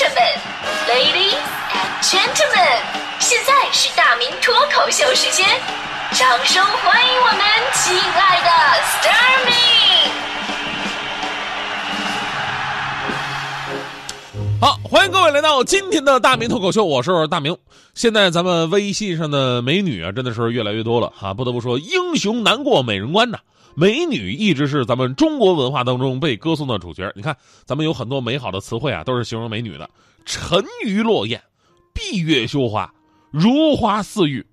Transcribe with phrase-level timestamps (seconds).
[0.00, 0.32] gentlemen,
[0.88, 1.36] ladies
[1.76, 2.80] and gentlemen，
[3.18, 5.46] 现在是大明脱口秀时间，
[6.12, 7.44] 掌声欢迎我们
[7.74, 8.48] 亲爱的
[8.96, 10.08] Starmy。
[14.58, 17.54] 好，欢迎各位来到今天的大明脱口秀，我是大明。
[17.92, 23.38] 现在咱们微信上的美女啊，真的是越来越多了哈、不得不说，英雄难过美人关呐。
[23.74, 27.10] 美女一直是咱们中国文化当中被歌颂的主角。
[27.14, 29.88] 你看，咱们有很多美好的词汇啊，都是形容美女的：
[30.26, 31.40] 沉鱼落雁、
[31.94, 32.92] 闭月羞花、
[33.30, 34.44] 如花似玉、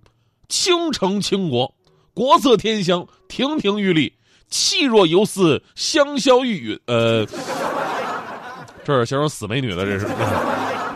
[0.48, 1.74] 倾城倾国、
[2.14, 4.14] 国色天香、亭亭玉立、
[4.50, 6.80] 气若游丝、香消玉殒。
[6.86, 7.28] 呃。
[8.86, 10.06] 这是形容死美女的，这是。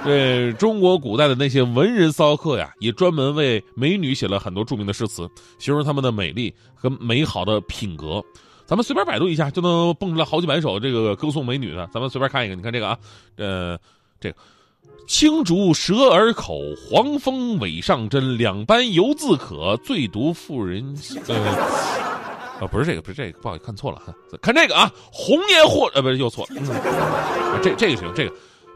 [0.04, 8.24] 这中国古代的那些文人骚客呀，也专门为美女写了很多著名的诗词，形容她们的美丽和美好的品格。
[8.66, 11.88] 咱们随便百度一下，就能蹦出来好几百首这个歌颂美女的。
[11.94, 12.98] 咱们随便看一个，你看这个啊，
[13.36, 13.78] 呃，
[14.20, 14.38] 这个
[15.08, 21.36] “青竹舌耳口，黄蜂尾上针，两般犹自可，最毒妇人心。”呃。
[22.62, 24.14] 啊，不是这个，不是这个，不好意思，看错了哈。
[24.42, 26.56] 看这个啊，红颜祸，呃，不是又错了。
[26.60, 28.34] 嗯、这这个行，这个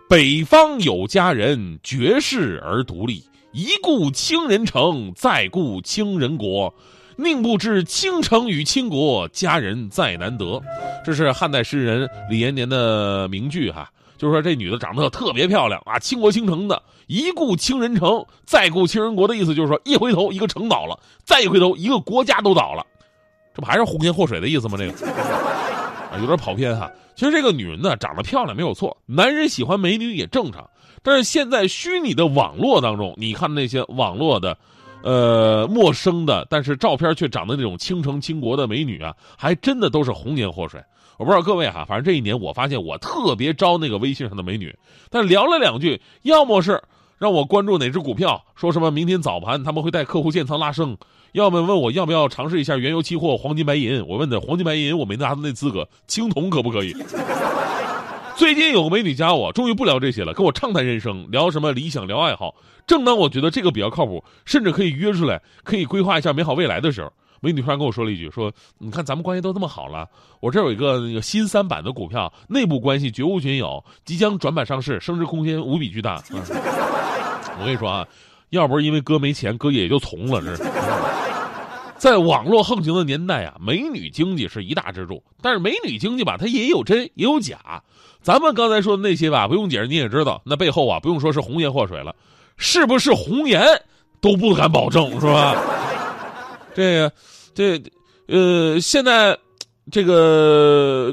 [0.07, 6.71] 北方有佳人，绝世而独立，一顾倾人城，再顾倾人国。
[7.15, 10.61] 宁不知倾城与倾国，佳人再难得。
[11.03, 22.85] 这是汉代诗人李延年的名句哈，就是说这女的长得特别漂亮啊，倾国倾城的，一顾倾人城，再顾倾人国的意思就是说，一回头一个城倒了，再一回头一个国家都倒了。
[23.55, 24.77] 这不还是红颜祸水的意思吗？
[24.77, 26.91] 这个啊，有点跑偏哈。
[27.15, 30.69] 其实这个女人呢，长得漂亮没有错，男人喜欢美女也正常。
[31.01, 34.57] 但是现在虚拟的网络当中，你看那些网络的，
[35.03, 40.83] 呃，陌生的，但是照片却长得那种倾城倾国的美女啊，还真的都是红颜祸水。
[41.17, 44.75] 我不知道各位哈，反正这一年我发现我特别招那个微信上的美女，
[45.09, 46.83] 但聊了两句，要么是
[47.17, 50.97] 让我关注哪只股票，说什么明天早盘他们会带客户建仓拉升。
[51.31, 54.05] 要么问我要不要尝试一下原油期货、黄金白银？
[54.07, 56.95] 我问的黄金白银我没拿到那资格，青铜可不可以？
[58.35, 62.55] 最近有个美女加我，终于不聊这些了，跟我畅谈人生，聊什么理想，聊爱好。
[62.85, 67.11] 正当我觉得这个比较靠谱，甚至可以约出来，可以规划一下美好未来的时候，
[67.45, 76.23] 美女突然跟我说了一句：“说你看咱们关系都这么好了，我这有一个那个新三板的股票，内部关系绝无仅有，即将转板上市，升值空间无比巨大。
[76.31, 76.41] 嗯
[77.59, 78.07] ”我跟你说啊，
[78.49, 80.63] 要不是因为哥没钱，哥也就从了这是。
[81.97, 85.21] 在网络横行的年代啊，美女经济是一大支柱。
[85.39, 87.83] 但是美女经济吧，它也有真也有假。
[88.21, 92.15] 咱们刚才说的那些吧，不用解释你也知道，那背后啊，不用说是红颜祸水了，
[92.57, 93.63] 是不是红颜
[94.19, 95.55] 都不敢保证，是吧？
[96.75, 97.11] 这个，
[97.55, 97.81] 这，
[98.27, 99.35] 呃，现在
[99.89, 101.11] 这个，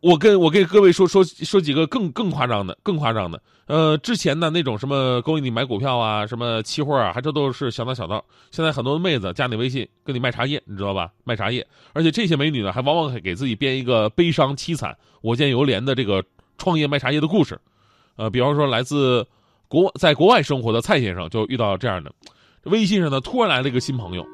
[0.00, 3.40] 我跟我跟各位说说说几个更更夸张的，更夸张的。
[3.66, 8.24] 呃，之前的那种什么勾引你买股票啊，什么期货啊，还这都是小道小道。
[8.50, 11.12] 现在很多妹子加你微信，跟你卖茶叶，你知道吧？
[11.22, 16.24] 卖茶叶，而且这些美女呢，还往往给自己编一个悲伤凄惨、我见犹怜的这个
[16.56, 17.60] 创业卖茶叶的故事。
[18.16, 19.24] 呃，比方说来自
[19.68, 22.10] 国在国外生活的蔡先生就遇到这样的，
[22.64, 24.26] 微信上呢突然来了一个新朋友，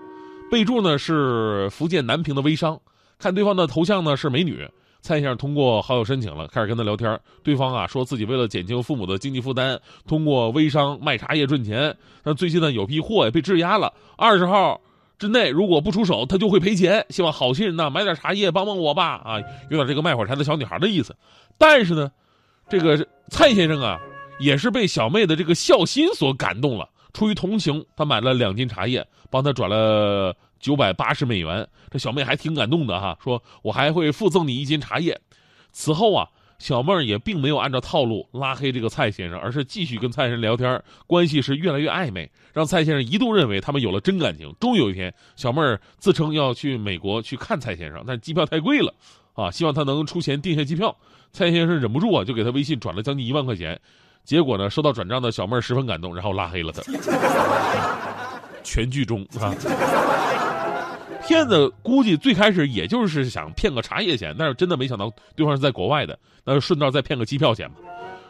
[0.54, 2.80] 备注呢是福建南平的微商，
[3.18, 4.64] 看对方的头像呢是美女。
[5.00, 7.20] 蔡先生通过好友申请了，开始跟他聊天。
[7.42, 9.76] 对方啊说自己为了减轻父母的经济负担，
[10.06, 11.96] 通过微商卖茶叶赚钱。
[12.22, 14.80] 那最近呢有批货也被质押了，二十号
[15.18, 17.04] 之内如果不出手，他就会赔钱。
[17.10, 19.20] 希望好心人呐买点茶叶帮帮我吧！
[19.24, 19.40] 啊，
[19.70, 21.16] 有点这个卖火柴的小女孩的意思。
[21.58, 22.12] 但是呢，
[22.68, 23.98] 这个蔡先生啊
[24.38, 30.34] 也是被小妹的这个孝心所感动了，出于同情，他买了两斤茶叶，帮他转了。
[30.60, 35.20] 九百八十美元，这小妹还挺感动的哈，说我还会附赠你一斤茶叶。
[35.72, 36.28] 此后啊，
[36.58, 44.54] 小妹儿也并没有按照套路拉黑这个蔡先生，而是继续跟蔡先生聊天，关系是越来越暧昧，让蔡先生一度认为他们有了真感情。
[44.60, 48.94] 终于有一天，小妹儿自称要去美国去看蔡先生，但机票太贵了
[49.34, 50.96] 啊，希望他能出钱订下机票。
[51.32, 53.78] 蔡先生忍不住啊，就给他微信转了将近一万块钱。
[54.24, 56.80] 结果呢，收到转账的小妹儿十分感动，然后拉黑了他。
[58.74, 59.54] 全剧终啊。
[61.24, 67.76] 骗子估计最开始也就是想骗个茶叶钱，但是真的没想到对方是在国外的，那就顺道再骗个机票钱吧。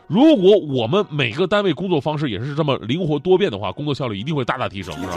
[0.07, 5.17] 如果我们每个单位工作方式也是这么灵活多变的话，工作效率一定会大大提升，是吧？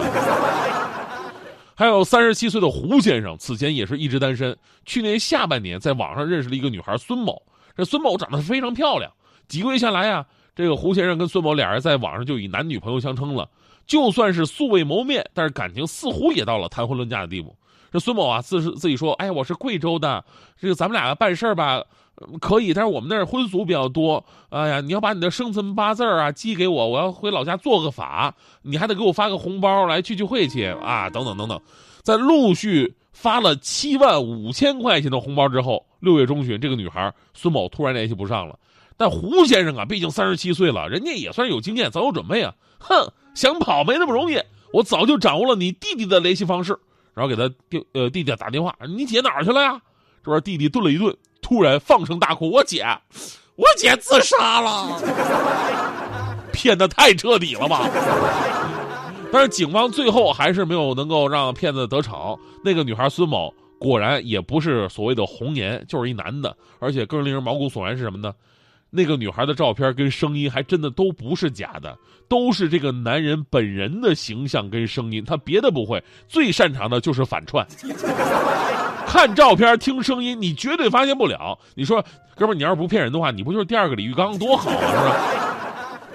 [1.76, 7.40] 还有三十七岁的胡先生，此前也是一直单身，去年下半年在网上认识了一个女孩孙某，
[7.76, 9.12] 这孙某长得非常漂亮，
[9.50, 10.26] 几个月下来呀，
[10.56, 13.48] 这个胡先生跟孙某俩人在网上就以男女朋友相称了，
[13.88, 17.56] 就算是素未谋面，但是感情似乎也到了谈婚论嫁的地步。
[17.92, 20.24] 这孙某啊，自是自己说：“哎呀，我是贵州的，
[20.60, 21.82] 这个咱们俩办事儿吧，
[22.42, 24.22] 可以，但是我们那儿婚俗比较多。
[24.50, 31.60] 哎呀，你要把你的生辰八字啊寄给我，我要回老家做个法，你还得给我发个红包来聚聚会去啊，等等等等。
[32.04, 38.60] 在陆续发了七万五千块钱的红包之后，六月中旬，这个女孩孙某突然联系不上了。
[38.98, 42.54] 但胡先生啊，毕竟三十七岁了，人家也算是有经验，早有准备啊。
[42.80, 44.42] 哼，想跑没那么容易，
[44.74, 46.78] 我早就掌握了你弟弟的联系方式，
[47.14, 49.80] 然后给他弟呃弟弟打电话，你姐哪儿去了呀？
[50.24, 51.16] 这边弟弟顿了一顿。
[51.40, 52.86] 突然放声大哭，我姐，
[53.56, 55.00] 我姐自杀了，
[56.52, 57.90] 骗的太彻底了吧！
[59.32, 62.38] 但是警方最后还是没有能够让骗子得逞。
[62.66, 68.34] 那个女孩孙某果然也不是所谓的红颜，就是一男的，而且更令人毛骨悚然是什么呢？
[68.98, 71.96] 那个女孩的照片跟声音还真的都不是假的，
[72.28, 77.66] 都是这个男人本人的形象跟声音，他别的不会，最擅长的就是反串。
[79.08, 81.58] 看照片听声音，你绝对发现不了。
[81.76, 82.04] 你说，
[82.36, 85.16] 哥们儿，你要是不骗人的话，你不就是第二个李玉刚，多好啊，是吧？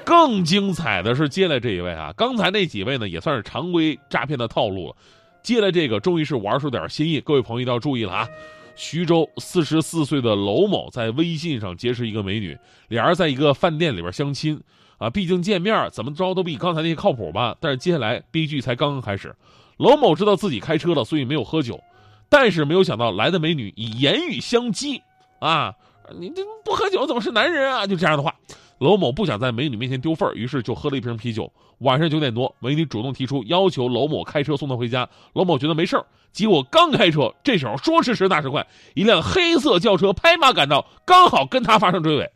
[0.04, 4.96] 更精彩的是接下来这一位啊，刚才那几位呢，也算是常规诈骗的套路了。
[5.42, 7.20] 接下来这个，终于是玩出点新意。
[7.20, 8.28] 各位朋友一定要注意了啊！
[8.74, 12.58] 徐州四十四岁的娄某在微信上结识一个美女，
[12.88, 14.60] 俩人在一个饭店里边相亲
[14.98, 15.10] 啊。
[15.10, 17.56] 毕竟见面怎么着都比刚才那些靠谱吧。
[17.60, 19.34] 但是接下来悲剧才刚刚开始。
[19.78, 21.80] 娄某知道自己开车了，所以没有喝酒。
[22.28, 25.02] 但是没有想到来的美女以言语相激，
[25.38, 25.74] 啊，
[26.18, 27.86] 你这不喝酒怎么是男人啊？
[27.86, 28.34] 就这样的话，
[28.82, 31.48] 娄某不想在美女面前丢份儿于是就喝了一瓶啤酒。
[31.78, 36.04] 晚上九点多，美女主动提出要求娄某开车送她回家，娄某觉得没事儿。
[36.32, 42.28] 结果刚开车，这时候说时迟那时快，一辆黑色轿车拍马赶到，刚好跟他发生追尾。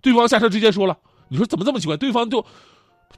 [0.00, 0.98] 对方下车直接说了
[1.30, 2.44] ：“你说怎么这么奇怪？”对方就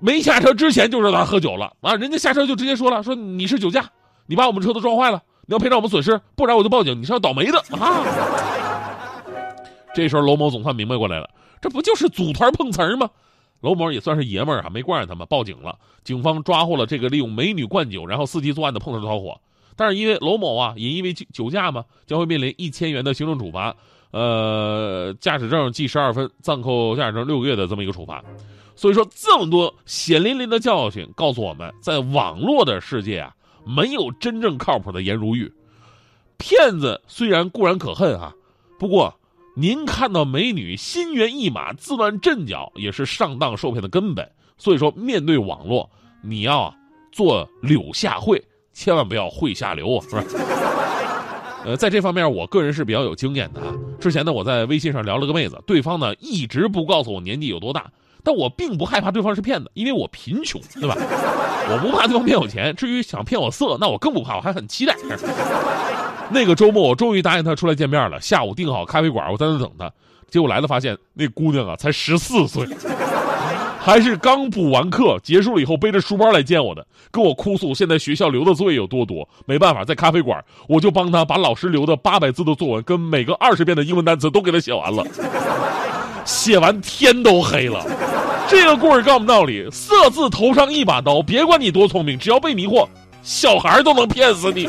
[0.01, 1.95] 没下车之前就知道他喝酒了啊！
[1.95, 3.89] 人家下车就直接说了：“说你是酒驾，
[4.27, 7.01] 你把我们车都撞坏了。”你要赔偿我们损失，不然我就报警。
[7.01, 8.05] 你是要倒霉的啊！
[9.95, 11.31] 这时候娄某总算明白过来了，
[11.65, 13.09] 这不就是组团碰瓷儿吗？
[13.63, 15.79] 娄某也算是爷们儿啊，没惯着他们，报警了。
[16.05, 19.41] 警方抓获了这个利用美女灌酒，然后伺机作案的碰瓷团伙。
[19.75, 23.75] 但是因为娄某啊，也因为酒驾嘛，将会面临一千元的行政处罚，
[24.11, 28.23] 呃，驾驶证记十二分，暂扣驾驶证六个月的这么一个处罚。
[28.77, 33.35] 所以说，这么多血淋淋的教训告诉我们，在网络的世界啊。
[33.67, 35.51] 没有真正靠谱的颜如玉，
[36.37, 38.35] 骗子虽然固然可恨啊，
[38.79, 39.19] 不过
[39.57, 44.29] 您看到美女心猿意马、自乱阵脚，也是上当受骗的根本。
[44.59, 45.89] 所以说，面对网络，
[46.23, 46.75] 你要
[47.13, 48.43] 做柳下惠，
[48.73, 50.17] 千万不要会下流啊，是？
[51.65, 53.73] 呃，在这方面，我个人是比较有经验的啊。
[54.01, 57.91] 之前呢，我在微信上聊了个妹子，对方呢一直不告诉我年纪有多大。
[58.25, 60.97] 但我并不害怕对方是骗子，因为我贫穷，对吧？
[60.97, 62.75] 我不怕对方骗我钱。
[62.75, 64.97] 至于想骗我色，那我更不怕，我还很期待。
[66.31, 68.21] 那个周末，我终于答应他出来见面了。
[68.21, 69.91] 下午订好咖啡馆，我在那等他。
[70.31, 72.67] 结果来了，发现那姑娘啊，才十四岁，
[73.79, 79.29] 还是刚补完课结束了以后背着书包来见我的，跟我哭诉现在学校留的作业有多多。
[79.47, 85.05] 没办法，在咖啡馆，我就帮他把老师留的八百字的作文跟每个二十遍的英文单词都给他写完了。
[86.25, 87.85] 写完天都黑了，
[88.49, 92.89] 这个故事告诉我们道理：色字头上一把刀，别管你多聪明，只要被迷惑，
[93.23, 94.69] 小孩都能骗死你。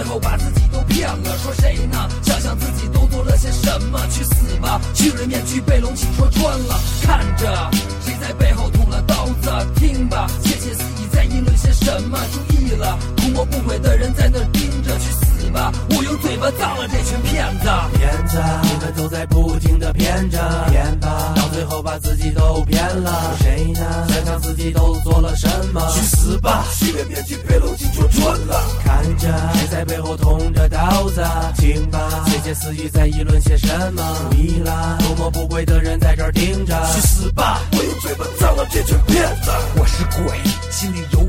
[0.00, 1.36] 最后把自己都骗了。
[1.42, 2.08] 说谁呢？
[2.22, 4.80] 想想自己都做了些什么，去死吧！
[4.94, 7.70] 虚伪面具被龙起戳穿了，看着
[8.02, 12.18] 谁在背后捅了刀子，听吧，窃窃私语在议论些什么。
[12.32, 15.70] 注意了，图谋不轨的人在那盯着，去死吧！
[15.90, 20.38] 我用嘴巴葬了这群骗子，骗子，你们都在不停的骗着
[20.70, 21.29] 骗吧，
[21.70, 23.36] 后把自己都骗了。
[23.40, 24.06] 谁呢？
[24.08, 25.80] 想想自己都做了什么？
[25.94, 26.64] 去死吧！
[26.72, 28.60] 虚伪面具被楼梯戳穿了。
[28.84, 31.24] 看着谁在背后捅着刀子？
[31.56, 34.02] 听吧，窃窃私语在议论些什么？
[34.30, 36.74] 注意了，图谋不轨的人在这儿盯着。
[36.92, 37.60] 去死吧！
[37.72, 39.50] 我用嘴巴葬了这群骗子。
[39.76, 40.38] 我是鬼，
[40.70, 41.19] 心里有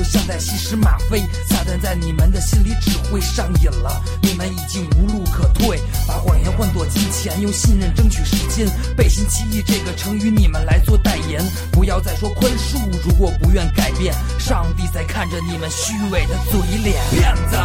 [0.00, 1.20] 就像在吸食吗啡。
[1.46, 5.78] 撒旦在你们的心里只会上瘾了，你们已经无路可退。
[6.08, 8.66] 把谎言换作金钱，用信任争取时间。
[8.96, 11.44] 背信弃义这个成语，你们来做代言。
[11.70, 16.96] 不要再说宽恕，如果不愿改变，上帝在看着你们虚伪的嘴脸。
[17.10, 17.58] 骗子，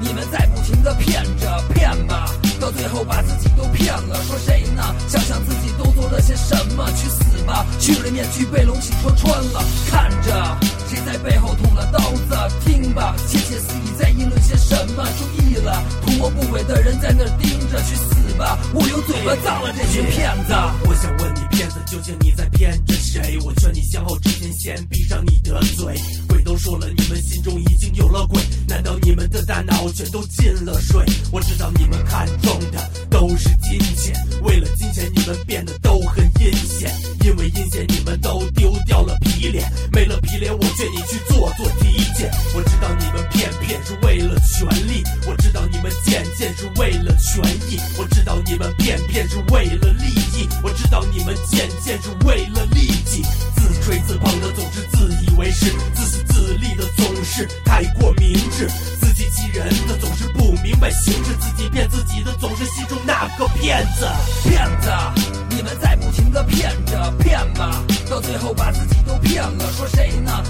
[0.00, 4.24] 你们在不停的骗着骗吧，到最后把自己都骗了。
[4.24, 4.82] 说谁呢？
[5.06, 7.66] 想想自己都做了些什么，去死吧！
[7.78, 10.56] 虚伪面具被龙起戳穿了，看着
[11.04, 15.06] 在背后捅了刀子，听吧，窃窃私语在议论些什么？
[15.18, 17.96] 注意了，图谋不轨的人在那盯着，去
[18.72, 20.52] 我用嘴巴葬了这群骗子。
[20.88, 23.38] 我想问你，骗子究竟你在骗着谁？
[23.44, 25.94] 我劝你向后之前先闭上你的嘴。
[26.28, 31.04] 鬼都说了，你们心中已经有了鬼，难道你们的大脑全都进了水？
[31.30, 36.92] 我知道你们看中的都是金钱，为了金钱你们变得都很阴险，
[37.24, 42.03] 因为阴险你们都丢掉了皮脸，没了皮脸我劝你去做做体
[42.54, 50.06] 我知道你们骗骗是为了权利，我知道你们贱贱是为了权益，我知道你们骗骗是为了利
[50.38, 53.22] 益，我知道你们贱贱是为了利己，
[53.56, 58.68] 自吹自捧的总是自以为是，自私自利的总是太过明智，
[59.00, 64.06] 自欺欺人的总是不明白形势，自己骗自己的总是心中那个骗子。
[64.44, 64.90] 骗子，
[65.50, 69.72] 你们在不停的骗着骗吧，到最后把自己都骗了。
[69.76, 70.44] 说谁呢？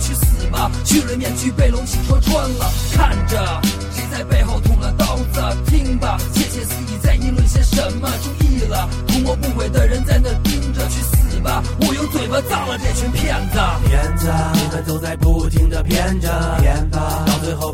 [0.00, 0.70] 去死吧！
[0.84, 3.60] 虚伪面具被龙气戳穿了，看着
[3.94, 8.08] 谁在背后捅了刀子，听吧，窃窃私语在议论些什么？
[8.22, 11.62] 注意了，图谋不轨的人在那盯着，去死吧！
[11.80, 13.58] 我用嘴巴葬了这群骗子。
[13.86, 16.28] 骗子，你们都在不停的骗着
[16.60, 16.79] 骗，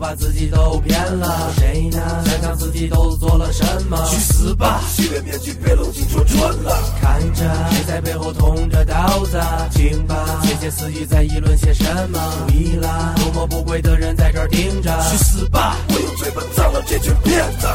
[0.06, 1.98] 把自己都骗了，谁呢？
[2.26, 3.98] 想想自己都做了什么？
[4.08, 4.80] 去死吧！
[4.88, 9.42] 虚伪面具被冷静戳穿了，看着谁在背后捅着刀子？
[9.74, 12.20] 听吧，窃窃私语在议论些什么？
[12.46, 14.96] 注意啦，不摸不轨的人在这儿盯着。
[15.10, 15.76] 去死吧！
[15.88, 17.66] 我用嘴巴脏了这群骗子。